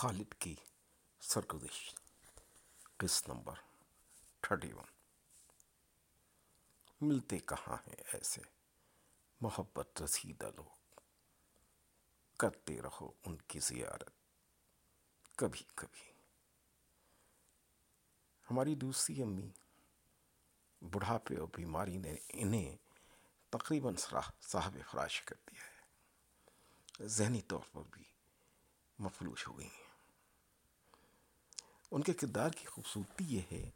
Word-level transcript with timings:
خالد 0.00 0.34
کی 0.38 0.54
سرگزش 1.20 1.94
قسط 2.96 3.28
number 3.28 3.54
thirty 4.40 4.72
one 4.72 4.84
ملتے 7.00 7.38
کہاں 7.38 7.76
ہیں 7.88 7.96
ایسے 8.12 8.40
محبت 9.40 10.02
رسیدہ 10.02 10.50
لوگ؟ 10.56 11.00
کرتے 12.38 12.82
رہو 12.82 13.12
ان 13.24 13.36
کی 13.36 13.58
زیارت۔ 13.58 14.10
کبھی 15.36 15.64
کبھی۔ 15.74 16.12
ہماری 18.50 18.74
دوسری 18.74 19.22
امی، 19.22 19.50
بڑھاپے 20.80 21.36
اور 21.36 21.48
بیماری 21.56 21.96
نے 21.96 22.14
انہیں 22.28 22.76
تقریباً 23.50 23.96
صاحب 24.40 24.76
فراش 24.90 25.22
کر 25.22 25.36
دیا 25.50 25.64
ہے۔ 25.64 25.80
ذہنی 27.06 27.42
طور 27.42 27.60
پر 27.72 27.82
بھی 27.90 28.04
مفلوش 28.98 29.48
ہو 29.48 29.58
گئی 29.58 29.68
ہیں۔ 29.68 29.89
ان 31.90 32.02
کے 32.02 32.12
کردار 32.12 32.50
کی 32.50 32.66
خوبصورتی 32.66 33.24
یہ 33.24 33.40
ہے 33.52 33.70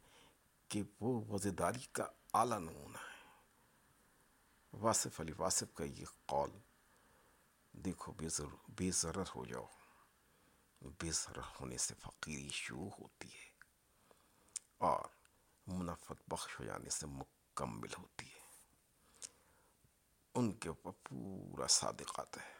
کہ 0.67 0.83
وہ 0.99 1.33
وزیداری 1.33 1.85
کا 1.91 2.03
اعلیٰ 2.33 2.59
نمونہ 2.59 2.97
ہے۔ 2.97 3.41
واصف 4.73 5.21
علی 5.21 5.31
واصف 5.37 5.73
کا 5.73 5.83
یہ 5.83 6.05
قول، 6.25 6.49
دیکھو 7.71 8.11
بے 8.11 8.29
ضرور 8.29 8.57
بے 8.67 8.91
ضرر 8.91 9.23
ہو 9.35 9.45
جاؤ۔ 9.45 9.65
بے 10.81 11.11
ضرر 11.11 11.41
ہونے 11.59 11.77
سے 11.77 11.93
فقیری 11.99 12.49
شروع 12.49 12.89
ہوتی 12.99 13.27
ہے 13.27 13.49
اور 14.77 15.05
منافت 15.67 16.23
بخش 16.27 16.59
ہو 16.59 16.65
جانے 16.65 16.89
سے 16.89 17.05
مکمل 17.05 17.93
ہوتی 17.97 18.25
ہے۔ 18.25 18.39
ان 20.33 20.51
کے 20.53 20.69
اوپر 20.69 20.91
پورا 21.03 21.67
صادقات 21.67 22.37
ہے۔ 22.37 22.55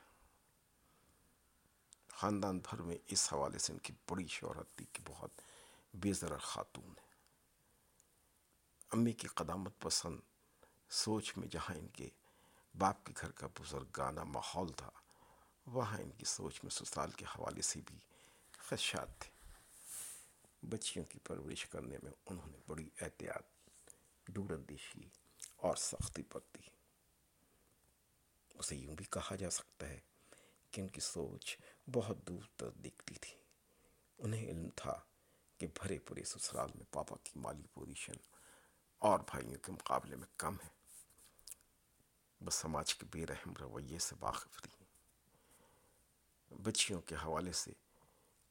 خاندان 2.07 2.59
بھر 2.59 2.81
میں 2.81 2.97
اس 3.07 3.33
حوالے 3.33 3.59
سے 3.59 3.73
ان 3.73 3.79
کی 3.79 3.93
بڑی 4.09 4.27
شہرت 4.27 4.75
تھی 4.75 4.85
کہ 4.93 5.03
بہت 5.07 5.31
بے 5.95 6.13
ضرر 6.13 6.37
خاتون 6.37 6.89
ہے۔ 6.89 7.07
امی 8.91 9.11
کی 9.11 9.27
قدامت 9.27 9.79
پسند، 9.79 10.19
سوچ 10.89 11.37
میں 11.37 11.47
جہاں 11.47 11.75
ان 11.75 11.87
کے 11.87 12.09
باپ 12.77 13.05
کے 13.05 13.13
گھر 13.21 13.31
کا 13.31 13.47
بزرگانہ 13.47 14.23
ماحول 14.23 14.71
تھا، 14.71 14.89
وہاں 15.65 15.99
ان 15.99 16.11
کی 16.11 16.25
سوچ 16.25 16.63
میں 16.63 16.69
سسرال 16.69 17.11
کے 17.11 17.25
حوالے 17.25 17.61
سے 17.61 17.79
بھی 17.85 17.99
خدشات 18.51 19.19
تھے۔ 19.19 19.53
بچیوں 20.61 21.05
کی 21.05 21.19
پرورش 21.19 21.65
کرنے 21.65 21.97
میں 22.03 22.11
انہوں 22.25 22.47
نے 22.47 22.57
بڑی 22.67 22.89
احتیاط 23.01 23.69
دور 24.27 24.49
اندیشی 24.49 25.09
اور 25.55 25.75
سختی 25.75 26.21
برتی۔ 26.33 26.69
اسے 28.53 28.75
یوں 28.75 28.95
بھی 28.95 29.05
کہا 29.05 29.35
جا 29.35 29.49
سکتا 29.49 29.89
ہے 29.89 29.99
کہ 30.71 30.81
ان 30.81 30.87
کی 30.87 31.01
سوچ 31.01 31.57
بہت 31.93 32.27
دور 32.27 32.43
تک 32.55 32.83
دیکھتی 32.83 33.15
تھی۔ 33.15 33.35
انہیں 34.17 34.45
علم 34.45 34.69
تھا 34.75 34.99
کہ 35.57 35.67
بھرے 35.67 35.99
پورے 35.99 36.23
سسرال 36.23 36.69
میں 36.75 36.85
پاپا 36.91 37.15
کی 37.23 37.39
مالی 37.39 37.63
پوزیشن 37.73 38.13
اور 38.97 39.19
بھائیوں 39.19 39.59
کے 39.59 39.71
مقابلے 39.71 40.15
میں 40.15 40.27
کم 40.37 40.55
ہے۔ 40.55 40.69
بس 42.41 42.55
سماج 42.55 42.95
کے 42.95 43.05
بے 43.11 43.25
رحم 43.25 43.53
رویے 43.53 43.99
سے 43.99 44.15
واقف 44.19 44.61
رہی 44.65 44.85
بچیوں 46.63 47.01
کے 47.01 47.15
حوالے 47.15 47.51
سے 47.51 47.71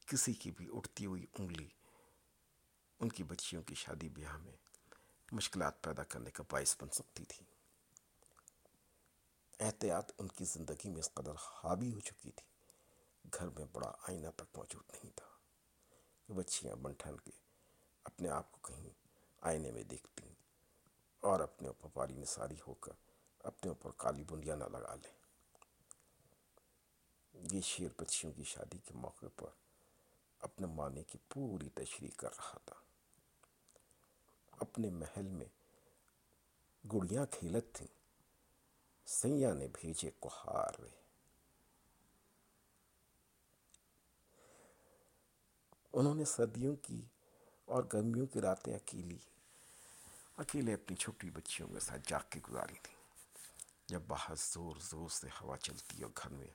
کسی 0.07 0.33
کی 0.33 0.51
بھی 0.51 0.67
اٹھتی 0.73 1.05
ہوئی 1.05 1.25
انگلی، 1.39 1.67
ان 2.99 3.09
کی 3.09 3.23
بچیوں 3.23 3.63
کی 3.63 3.75
شادی 3.75 4.09
بیاہ 4.09 4.37
میں 4.37 4.55
مشکلات 5.31 5.81
پیدا 5.83 6.03
کرنے 6.03 6.31
کا 6.31 6.43
باعث 6.51 6.75
بن 6.81 6.89
سکتی 6.89 7.25
تھی۔ 7.25 7.45
احتیاط 9.59 10.11
ان 10.17 10.27
کی 10.27 10.45
زندگی 10.45 10.89
میں 10.89 10.99
اس 10.99 11.13
قدر 11.13 11.31
حاوی 11.31 11.93
ہو 11.93 11.99
چکی 11.99 12.31
تھی۔ 12.31 12.49
گھر 13.33 13.49
میں 13.49 13.65
بڑا 13.71 13.91
آئینہ 14.07 14.27
تک 14.35 14.57
موجود 14.57 14.83
نہیں 14.93 15.11
تھا۔ 15.15 15.34
کہ 16.27 16.33
بچیاں 16.33 16.75
بنٹھن 16.75 17.17
کے 17.17 17.31
اپنے 18.03 18.29
آپ 18.29 18.51
کو 18.51 18.57
کہیں 18.61 18.89
آئینے 19.41 19.71
میں 19.71 19.83
دیکھتی 19.83 20.33
اور 21.19 21.39
اپنے 21.39 21.67
اوپر 21.67 21.89
پاری 21.93 22.13
نثاری 22.13 22.55
ہو 22.67 22.73
کر 22.73 22.91
اپنے 23.39 23.69
اوپر 23.69 23.91
کالی 23.91 24.23
بندیاں 24.23 24.55
نہ 24.55 24.63
لگا 24.63 24.95
لیں۔ 24.95 25.13
یہ 27.51 27.61
شیر 27.61 27.89
بچیوں 27.97 28.33
کی 28.33 28.43
شادی 28.43 28.77
کے 28.77 28.93
موقع 28.93 29.25
پر 29.35 29.49
اپنے 30.39 30.67
معنی 30.67 31.03
کی 31.03 31.17
پوری 31.29 31.69
تشریح 31.69 32.09
کر 32.17 32.29
رہا 32.37 32.57
تھا۔ 32.65 32.75
اپنے 34.51 34.89
محل 34.89 35.27
میں 35.27 35.45
گڑیاں 36.93 37.25
کھیلت 37.25 37.73
تھیں 37.73 37.87
سیاں 39.05 39.53
نے 39.53 39.67
بھیجے 39.67 40.11
کوہار 40.19 40.79
رہے 40.79 41.04
انہوں 45.97 46.15
نے 46.15 46.25
سردیوں 46.25 46.75
کی 46.75 47.01
اور 47.65 47.83
گرمیوں 47.93 48.25
کی 48.25 48.41
راتیں 48.41 48.75
اکیلی، 48.75 49.17
اکیلے 50.37 50.73
اپنی 50.73 50.95
چھوٹی 50.95 51.29
بچیوں 51.29 51.67
کے 51.67 51.79
ساتھ 51.79 52.01
جاگ 52.07 52.19
کے 52.29 52.39
گزاری 52.49 52.75
تھیں۔ 52.83 52.95
جب 53.87 54.01
باہر 54.07 54.35
زور 54.37 54.75
زور 54.81 55.09
سے 55.09 55.27
ہوا 55.41 55.57
چلتی 55.57 56.03
اور 56.03 56.11
گھر 56.17 56.29
میں 56.29 56.47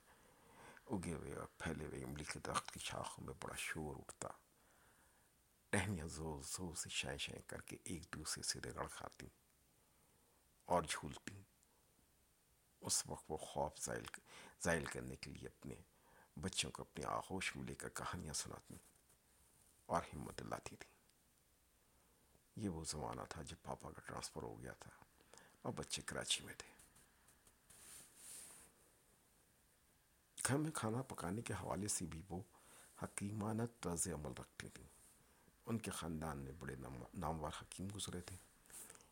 اگے 0.87 1.15
ہوئے 1.15 1.35
اور 1.35 1.47
پھیلے 1.59 1.87
ہوئے 1.87 2.05
املی 2.05 2.25
کے 2.25 2.39
درخت 2.39 2.71
کی 2.71 2.81
شاخوں 2.81 3.25
میں 3.25 3.35
بڑا 3.43 3.55
شور 3.59 3.97
اٹھتا، 3.97 4.29
ٹہنیاں 5.71 6.07
زور 6.07 6.43
زور 6.45 6.75
سے 6.75 6.89
شائیں 6.89 7.19
شائیں 7.19 7.43
کر 7.47 7.61
کے 7.61 7.77
ایک 7.85 8.15
دوسرے 8.15 8.43
سے 8.43 8.61
رگڑ 8.61 8.87
کھاتی 8.89 9.29
اور 10.65 10.83
جھولتی۔ 10.89 11.43
اس 12.81 13.07
وقت 13.07 13.25
وہ 13.29 13.37
خوف 13.37 13.81
زائل 14.61 14.85
کرنے 14.85 15.17
کے 15.17 15.31
لیے 15.31 15.49
اپنے 15.49 15.75
بچوں 16.37 16.71
کو 16.71 16.83
اپنی 16.83 17.05
آغوش 17.05 17.57
میں 17.57 17.65
لے 17.65 17.75
کر 17.75 17.89
کہانیاں 17.89 18.35
سناتی۔ 18.35 18.77
اور 19.91 20.03
ہمت 20.03 20.43
لاتی 20.43 20.77
تھی۔ 20.77 20.91
یہ 22.57 22.69
وہ 22.69 22.85
زمانہ 22.85 23.21
تھا 23.29 23.43
جب 23.43 23.57
پاپا 23.63 23.91
کا 23.91 24.01
ٹرانسفر 24.07 24.43
ہو 24.43 24.61
گیا 24.63 24.73
تھا 24.73 24.91
اور 25.63 25.73
بچے 25.73 26.03
کراچی 26.03 26.45
میں 26.45 26.55
تھے۔ 26.59 26.69
گھر 30.47 30.57
میں 30.57 30.71
کھانا 30.71 31.03
پکانے 31.03 31.43
کے 31.43 31.53
حوالے 31.53 31.89
سے 31.89 32.07
بھی 32.07 32.23
وہ 32.29 32.43
حکیمانہ 33.03 33.63
طرز 33.81 34.09
عمل 34.09 34.33
رکھتی 34.39 34.69
تھیں۔ 34.69 34.87
ان 35.67 35.79
کے 35.79 35.91
خاندان 35.91 36.39
میں 36.39 36.53
بڑے 36.53 36.77
نامور 37.15 37.51
حکیم 37.63 37.89
گزرے 37.95 38.21
تھے۔ 38.21 38.37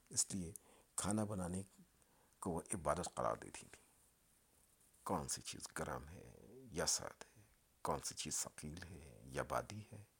اس 0.09 0.35
لیے 0.35 0.53
کھانا 0.97 1.25
بنانے 1.25 1.63
کو 2.41 2.51
وہ 2.51 2.61
عبادت 2.75 3.15
قرار 3.15 3.37
دیتی 3.37 3.67
تھی 3.67 3.83
کون 5.03 5.29
سی 5.29 5.43
چیز 5.43 5.69
گرم 5.79 6.09
ہے 6.09 6.33
یا 6.73 6.87
سرد 6.87 7.23
ہے؟ 7.23 7.43
کون 7.83 7.99
سی 8.05 8.15
چیز 8.15 8.35
ثقیل 8.35 8.83
ہے 8.83 9.21
یا 9.25 9.43
بادی 9.43 9.81
ہے؟ 9.93 10.18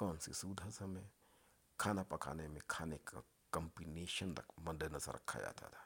کون 0.00 0.18
سی 0.18 0.32
سود 0.32 0.60
ہضم 0.66 0.94
کھانا 1.78 2.02
پکانے 2.02 2.46
میں 2.48 2.60
کھانے 2.66 2.98
کا 3.04 3.20
کمبینیشن 3.52 4.32
مد 4.58 4.82
نظر 4.92 5.14
رکھا 5.14 5.40
جاتا 5.40 5.68
تھا 5.68 5.82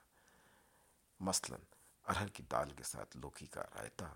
مثلا 1.21 1.57
ارہر 2.05 2.29
کی 2.29 2.43
دال 2.43 2.71
کے 2.71 2.83
ساتھ 2.83 3.17
لوکی 3.17 3.47
کا 3.47 3.63
رائتا 3.75 4.13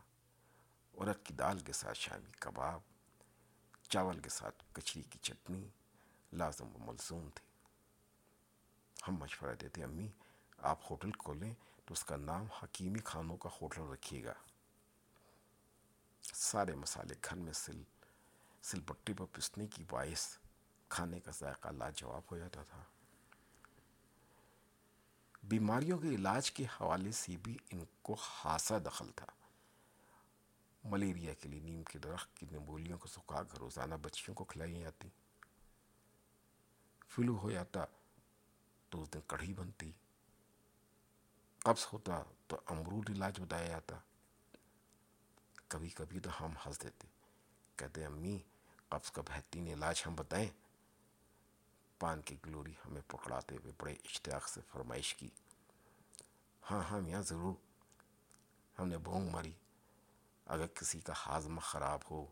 ارد 0.95 1.25
کی 1.27 1.35
دال 1.35 1.59
کے 1.67 1.73
ساتھ 1.73 1.99
شامی 1.99 2.31
کباب 2.39 2.81
چاول 3.91 4.21
کے 4.21 4.29
ساتھ 4.29 4.63
کچری 4.73 5.03
کی 5.03 5.19
چٹنی 5.23 5.67
لازم 6.33 6.75
و 6.77 6.85
ملزوم 6.87 7.29
تھی 7.35 7.47
ہم 9.09 9.19
مشورہ 9.21 9.55
دیتے 9.61 9.85
امی 9.85 10.09
آپ 10.71 10.91
ہوٹل 10.91 11.13
کھولیں 11.19 11.53
تو 11.87 11.93
اس 11.93 12.05
کا 12.05 12.17
نام 12.23 12.47
حکیمی 12.63 13.01
کھانوں 13.05 13.37
کا 13.37 13.51
ہوٹل 13.61 13.93
رکھیے 13.93 14.25
گا 14.25 14.35
سارے 16.23 16.75
مسالے 16.77 17.15
گھر 17.25 17.37
میں 17.37 17.53
سل 17.57 17.83
سل 18.63 18.81
بٹی 18.81 19.13
پر 19.13 19.25
پسنے 19.33 19.67
کی 19.67 19.85
باعث 19.91 20.39
کھانے 20.89 21.21
کا 21.21 21.31
ذائقہ 21.31 21.69
لاجواب 21.69 22.23
ہو 22.31 22.39
جاتا 22.39 22.63
تھا۔ 22.63 22.83
بیماریوں 25.43 25.99
کے 25.99 26.09
علاج 26.09 26.51
کے 26.51 26.65
حوالے 26.65 27.13
سے 27.13 27.37
بھی 27.37 27.57
ان 27.71 27.85
کو 28.03 28.15
خاصا 28.15 28.79
دخل 28.79 29.11
تھا۔ 29.17 29.27
ملیریا 30.85 31.35
کے 31.35 31.49
لیے 31.49 31.61
نیم 31.61 31.83
کے 31.85 31.99
درخت 31.99 32.37
کی 32.37 32.47
نمولیوں 32.51 32.99
کو 32.99 33.09
سکھا 33.09 33.43
کر 33.43 33.59
روزانہ 33.59 33.95
بچیوں 33.95 34.35
کو 34.35 34.45
کھلائی 34.45 34.81
جاتی۔ 34.81 35.09
فلو 37.09 37.39
ہو 37.39 37.51
جاتا 37.51 37.85
تو 38.91 39.03
اس 39.03 39.15
دن 39.15 39.21
کڑھی 39.27 39.55
بنتی۔ 39.55 39.93
قبض 41.59 41.87
ہوتا 41.93 42.23
تو 42.47 42.57
امرود 42.67 43.11
علاج 43.11 43.41
بتایا 43.41 43.69
جاتا۔ 43.69 43.97
کبھی 45.69 45.89
کبھی 45.89 46.21
تو 46.21 46.31
ہم 46.41 46.53
ہنس 46.67 46.83
دیتے۔ 46.83 47.18
کہتے 47.79 48.05
امی، 48.05 48.39
قبض 48.89 49.11
کا 49.11 49.23
بہترین 49.23 49.67
علاج 49.67 50.03
ہم 50.07 50.15
بتائیں۔ 50.15 50.49
پان 51.99 52.23
کی 52.23 52.37
گلوری 52.47 52.73
ہمیں 52.73 53.01
پکڑاتے 53.07 53.57
ہوئے 53.57 53.73
بڑے 53.79 53.93
اشتیاق 53.93 54.49
سے 54.49 54.61
فرمائش 54.73 55.15
کی۔ 55.15 55.29
ہاں 56.71 56.83
ہاں 56.83 57.01
میاں، 57.01 57.23
ضرور۔ 57.23 57.55
ہم 58.79 58.89
نے 58.89 58.99
بونگ 58.99 59.31
ماری۔ 59.31 59.53
اگر 60.47 60.67
کسی 60.67 61.01
کا 61.01 61.13
ہاضمہ 61.27 61.61
خراب 61.61 62.01
ہو، 62.11 62.27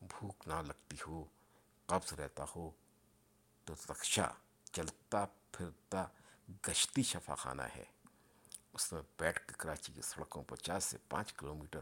بھوک 0.00 0.48
نہ 0.48 0.54
لگتی 0.54 0.96
ہو، 1.06 1.24
قبض 1.86 2.12
رہتا 2.12 2.44
ہو، 2.56 2.70
تو 3.64 3.74
رکشا 3.90 4.28
چلتا 4.72 5.24
پھرتا 5.52 6.06
گشتی 6.68 7.02
شفا 7.02 7.34
خانہ 7.34 7.62
ہے۔ 7.62 7.84
اس 8.72 8.92
میں 8.92 9.02
بیٹھ 9.18 9.46
کے 9.46 9.54
کراچی 9.58 9.92
کی 9.92 10.02
سڑکوں 10.02 10.42
پر 10.42 10.56
چار 10.56 10.80
سے 10.80 10.98
پانچ 11.08 11.32
کلومیٹر 11.32 11.80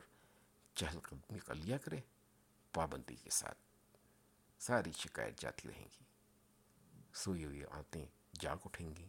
چہل 0.74 1.00
قدمی 1.00 1.38
کر 1.38 1.54
لیا 1.54 1.78
کرے۔ 1.78 2.00
پابندی 2.74 3.16
کے 3.16 3.30
ساتھ۔ 3.30 3.58
ساری 4.58 4.92
شکایت 4.92 5.40
جاتی 5.40 5.68
رہیں 5.68 5.84
گی۔ 5.84 6.04
سوئی 7.14 7.44
ہوئی 7.44 7.64
آنتیں 7.64 8.06
جاگ 8.40 8.56
اٹھیں 8.64 8.96
گی۔ 8.96 9.08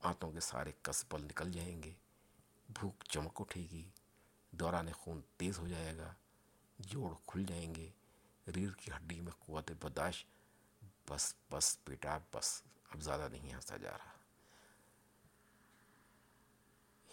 آنتوں 0.00 0.32
کے 0.32 0.40
سارے 0.40 0.72
کسبل 0.82 1.24
نکل 1.24 1.52
جائیں 1.52 1.82
گے۔ 1.82 1.94
بھوک 2.68 3.04
چمک 3.04 3.40
اٹھے 3.40 3.60
گی۔ 3.60 3.90
دوران 4.50 4.92
خون 4.92 5.20
تیز 5.36 5.58
ہو 5.58 5.68
جائے 5.68 5.96
گا۔ 5.96 6.14
جوڑ 6.78 7.14
کھل 7.26 7.44
جائیں 7.44 7.74
گے۔ 7.74 7.90
ریڑھ 8.56 8.74
کی 8.74 8.90
ہڈی 8.96 9.20
میں 9.20 9.32
قوت 9.32 9.70
برداشت۔ 9.80 10.26
بس 11.10 11.34
بس 11.50 11.78
بیٹا، 11.86 12.18
بس۔ 12.34 12.62
اب 12.90 13.02
زیادہ 13.02 13.28
نہیں 13.32 13.54
ہنسا 13.54 13.76
جا 13.76 13.90
رہا۔ 13.90 14.16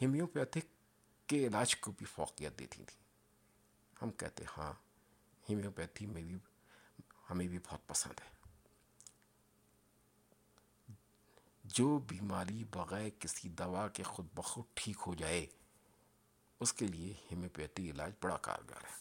ہیمیوپیتھک 0.01 0.65
کے 1.29 1.47
علاج 1.47 1.75
کو 1.75 1.91
بھی 1.91 2.05
فوقیت 2.05 2.59
دیتی 2.59 2.83
تھی 2.83 3.03
ہم 4.01 4.11
کہتے 4.11 4.43
ہاں 4.57 4.73
ہیمیوپیتھی 5.49 6.05
میں 6.05 6.23
بھی 6.23 6.37
ہمیں 7.29 7.47
بھی 7.47 7.59
بہت 7.59 7.87
پسند 7.87 8.19
ہے 8.19 8.33
جو 11.63 11.87
بیماری 11.99 12.63
بغیر 12.63 13.09
کسی 13.19 13.49
دوا 13.49 13.87
کے 13.87 14.03
خود 14.03 14.27
بخود 14.33 14.65
ٹھیک 14.73 14.97
ہو 15.07 15.13
جائے 15.13 15.45
اس 16.61 16.73
کے 16.73 16.87
لیے 16.87 17.13
ہیمیوپیتھی 17.31 17.89
علاج 17.91 18.11
بڑا 18.21 18.37
کارگر 18.37 18.83
ہے 18.83 18.93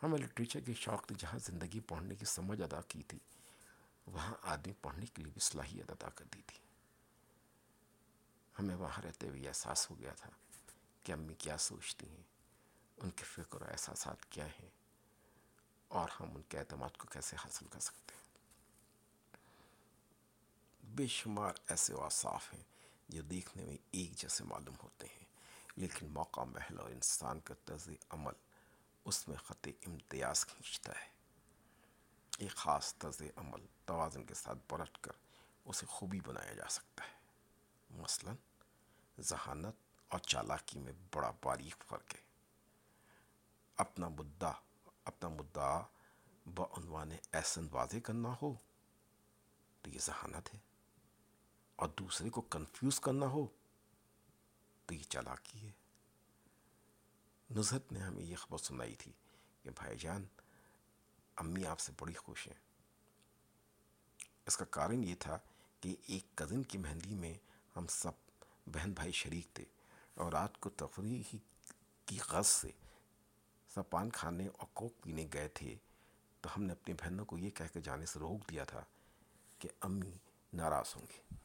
ہمیں 0.00 0.18
لٹریچر 0.18 0.60
کے 0.60 0.74
شوق 0.74 1.10
نے 1.10 1.16
جہاں 1.18 1.38
زندگی 1.38 1.80
پڑھنے 1.80 2.14
کی 2.14 2.24
سمجھ 2.24 2.60
ادا 2.62 2.80
کی 2.88 3.02
تھی 3.02 3.18
وہاں 4.06 4.34
آدمی 4.42 4.72
پڑھنے 4.80 5.06
کے 5.06 5.22
لیے 5.22 5.32
بھی 5.32 5.40
صلاحیت 5.40 5.90
ادا 5.90 6.08
کر 6.08 6.24
دی 6.34 6.42
تھی 6.46 6.58
ہمیں 8.54 8.74
وہاں 8.74 9.02
رہتے 9.02 9.28
ہوئے 9.28 9.46
احساس 9.48 9.90
ہو 9.90 9.98
گیا 9.98 10.12
تھا 10.12 10.30
کہ 11.02 11.12
امی 11.12 11.34
کیا 11.34 11.58
سوچتی 11.58 12.08
ہیں 12.08 12.31
ان 13.02 13.10
کے 13.10 13.24
فکر 13.24 13.62
و 13.62 13.64
احساسات 13.64 14.30
کیا 14.30 14.46
ہیں 14.46 14.70
اور 15.88 16.08
ہم 16.20 16.36
ان 16.36 16.42
کے 16.48 16.58
اعتماد 16.58 16.96
کو 16.96 17.06
کیسے 17.06 17.36
حاصل 17.36 17.66
کر 17.66 17.80
سکتے 17.80 18.14
ہیں؟ 18.14 18.22
بے 20.82 21.06
شمار 21.06 21.52
ایسے 21.66 21.94
واصاف 21.94 22.54
ہیں 22.54 22.62
جو 23.08 23.22
دیکھنے 23.22 23.64
میں 23.64 23.76
ایک 23.90 24.12
جیسے 24.16 24.44
معلوم 24.44 24.74
ہوتے 24.82 25.06
ہیں، 25.06 25.24
لیکن 25.76 26.06
موقع، 26.06 26.40
محل 26.40 26.80
اور 26.80 26.90
انسان 26.90 27.40
کا 27.40 27.54
طرز 27.64 27.88
عمل 28.10 28.32
اس 29.04 29.28
میں 29.28 29.36
خط 29.36 29.68
امتیاز 29.86 30.46
کھینچتا 30.46 30.92
ہے۔ 30.92 31.08
ایک 32.38 32.54
خاص 32.54 32.94
طرز 32.94 33.22
عمل 33.36 33.66
توازن 33.84 34.24
کے 34.24 34.34
ساتھ 34.34 34.58
پلٹ 34.68 34.98
کر 35.00 35.12
اسے 35.64 35.86
خوبی 35.86 36.20
بنایا 36.20 36.52
جا 36.52 36.68
سکتا 36.70 37.04
ہے۔ 37.04 37.12
مثلا، 37.90 38.32
ذہانت 39.20 39.74
اور 40.08 40.18
چالاکی 40.18 40.78
میں 40.78 40.92
بڑا 41.14 41.32
باریک 41.42 41.84
فرق 41.88 42.14
ہے۔ 42.14 42.31
اپنا 43.76 44.08
مدعا 44.08 44.52
اپنا 45.04 45.28
مدعا 45.28 45.80
بعنوان 46.46 47.12
احسن 47.32 47.66
واضح 47.70 47.96
کرنا 48.04 48.28
ہو، 48.42 48.54
تو 49.82 49.90
یہ 49.90 49.98
ذہانت 49.98 50.54
ہے۔ 50.54 50.58
اور 51.76 51.88
دوسرے 51.88 52.30
کو 52.30 52.40
کنفیوز 52.40 53.00
کرنا 53.00 53.26
ہو، 53.26 53.46
تو 54.86 54.94
یہ 54.94 55.02
چالاکی 55.02 55.66
ہے۔ 55.66 55.72
نظرت 57.50 57.92
نے 57.92 58.00
ہمیں 58.00 58.24
یہ 58.24 58.36
خبر 58.36 58.58
سنائی 58.58 58.94
تھی 58.94 59.12
کہ 59.62 59.70
بھائی 59.70 59.98
جان، 59.98 60.26
امی 61.36 61.66
آپ 61.66 61.80
سے 61.80 61.92
بڑی 62.00 62.14
خوش 62.14 62.46
ہیں۔ 62.46 62.60
اس 64.46 64.56
کا 64.56 64.64
کارن 64.64 65.04
یہ 65.04 65.14
تھا 65.18 65.38
کہ 65.80 65.96
ایک 66.06 66.26
کزن 66.34 66.62
کی 66.62 66.78
مہندی 66.78 67.14
میں 67.14 67.34
ہم 67.76 67.86
سب 67.86 68.12
بہن 68.66 68.92
بھائی 68.92 69.12
شریک 69.12 69.54
تھے 69.54 69.64
اور 70.14 70.32
رات 70.32 70.60
کو 70.60 70.70
تفریح 70.70 71.36
کی 72.06 72.18
غرض 72.28 72.46
سے 72.46 72.70
سب 73.74 73.90
پان 73.90 74.10
کھانے 74.10 74.46
اور 74.46 74.66
کوک 74.72 75.02
پینے 75.02 75.26
گئے 75.32 75.48
تھے، 75.48 75.76
تو 76.40 76.48
ہم 76.56 76.62
نے 76.62 76.72
اپنی 76.72 76.94
بہنوں 76.94 77.24
کو 77.24 77.38
یہ 77.38 77.50
کہہ 77.50 77.72
کے 77.72 77.80
جانے 77.80 78.06
سے 78.06 78.18
روک 78.18 78.50
دیا 78.50 78.64
تھا 78.64 78.84
کہ 79.58 79.68
امی 79.80 80.12
ناراض 80.52 80.96
ہوں 80.96 81.06
گی 81.10 81.36